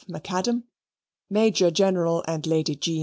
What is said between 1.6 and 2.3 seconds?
General